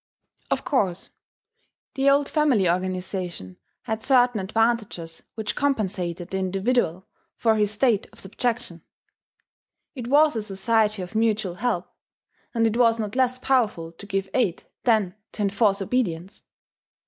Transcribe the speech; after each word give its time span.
]Of 0.49 0.65
course 0.65 1.11
the 1.93 2.09
old 2.09 2.27
family 2.27 2.67
organization 2.67 3.57
had 3.83 4.01
certain 4.01 4.39
advantages 4.39 5.21
which 5.35 5.55
compensated 5.55 6.31
the 6.31 6.39
individual 6.39 7.05
for 7.35 7.53
his 7.53 7.69
state 7.69 8.07
of 8.11 8.19
subjection. 8.19 8.81
It 9.93 10.07
was 10.07 10.35
a 10.35 10.41
society 10.41 11.03
of 11.03 11.13
mutual 11.13 11.53
help; 11.53 11.87
and 12.51 12.65
it 12.65 12.77
was 12.77 12.97
not 12.97 13.15
less 13.15 13.37
powerful 13.37 13.91
to 13.91 14.05
give 14.07 14.27
aid, 14.33 14.63
than 14.85 15.13
to 15.33 15.43
enforce 15.43 15.83
obedience. 15.83 16.41